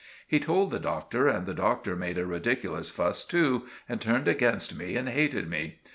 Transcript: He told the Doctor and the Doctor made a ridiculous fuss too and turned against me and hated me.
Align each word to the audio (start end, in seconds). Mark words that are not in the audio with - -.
He 0.27 0.39
told 0.39 0.71
the 0.71 0.79
Doctor 0.79 1.27
and 1.27 1.45
the 1.45 1.53
Doctor 1.53 1.95
made 1.95 2.17
a 2.17 2.25
ridiculous 2.25 2.89
fuss 2.89 3.23
too 3.23 3.67
and 3.87 4.01
turned 4.01 4.27
against 4.27 4.75
me 4.75 4.95
and 4.95 5.07
hated 5.07 5.47
me. 5.47 5.79